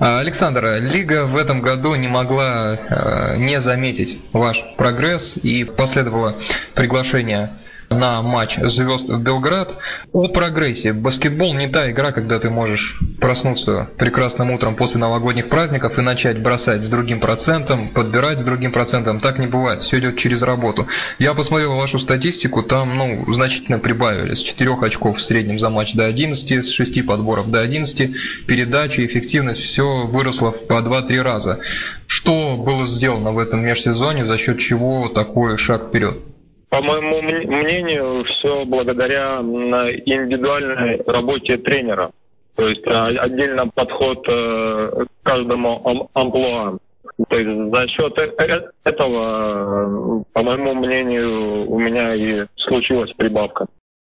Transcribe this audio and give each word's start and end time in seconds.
А, 0.00 0.20
Александр, 0.20 0.78
Лига 0.80 1.24
в 1.24 1.36
этом 1.36 1.60
году 1.60 1.96
не 1.96 2.06
могла 2.06 2.76
э, 2.76 3.36
не 3.38 3.60
заметить 3.60 4.20
ваш 4.32 4.64
прогресс 4.76 5.34
и 5.42 5.64
последовало 5.64 6.36
приглашение 6.74 7.50
на 7.90 8.22
матч 8.22 8.58
звезд 8.58 9.08
в 9.08 9.20
Белград. 9.20 9.74
О 10.12 10.28
прогрессе. 10.28 10.92
Баскетбол 10.92 11.54
не 11.54 11.66
та 11.66 11.90
игра, 11.90 12.12
когда 12.12 12.38
ты 12.38 12.48
можешь 12.48 13.00
проснуться 13.20 13.90
прекрасным 13.98 14.50
утром 14.50 14.76
после 14.76 15.00
новогодних 15.00 15.48
праздников 15.48 15.98
и 15.98 16.02
начать 16.02 16.40
бросать 16.40 16.84
с 16.84 16.88
другим 16.88 17.20
процентом, 17.20 17.88
подбирать 17.88 18.40
с 18.40 18.44
другим 18.44 18.72
процентом. 18.72 19.20
Так 19.20 19.38
не 19.38 19.46
бывает. 19.46 19.80
Все 19.80 19.98
идет 19.98 20.16
через 20.16 20.42
работу. 20.42 20.86
Я 21.18 21.34
посмотрел 21.34 21.76
вашу 21.76 21.98
статистику, 21.98 22.62
там 22.62 22.96
ну, 22.96 23.32
значительно 23.32 23.78
прибавили. 23.78 24.34
С 24.34 24.42
4 24.42 24.70
очков 24.80 25.18
в 25.18 25.22
среднем 25.22 25.58
за 25.58 25.70
матч 25.70 25.94
до 25.94 26.06
11, 26.06 26.64
с 26.64 26.70
6 26.70 27.06
подборов 27.06 27.50
до 27.50 27.60
11. 27.60 28.46
Передачи, 28.46 29.04
эффективность, 29.04 29.60
все 29.60 30.06
выросло 30.06 30.52
по 30.68 30.80
2-3 30.80 31.22
раза. 31.22 31.60
Что 32.06 32.56
было 32.56 32.86
сделано 32.86 33.32
в 33.32 33.38
этом 33.38 33.64
межсезоне, 33.64 34.24
за 34.24 34.38
счет 34.38 34.58
чего 34.58 35.08
такой 35.08 35.56
шаг 35.56 35.88
вперед? 35.88 36.18
По 36.70 36.82
моему 36.82 37.22
мнению, 37.22 38.24
все 38.24 38.64
благодаря 38.66 39.40
индивидуальной 39.40 41.02
работе 41.06 41.56
тренера. 41.56 42.12
То 42.58 42.66
есть 42.66 42.84
а, 42.88 43.06
отдельно 43.06 43.68
подход 43.68 44.18
э, 44.28 45.04
к 45.04 45.24
каждому 45.24 46.10
амплуа. 46.12 46.76
То 47.28 47.38
есть 47.38 47.72
за 47.72 47.86
счет 47.86 48.18
э, 48.18 48.32
э, 48.36 48.62
этого, 48.82 50.24
по 50.32 50.42
моему 50.42 50.74
мнению, 50.74 51.70
у 51.70 51.78
меня 51.78 52.16
и 52.16 52.46
случилась 52.56 53.12
прибавка. 53.12 53.68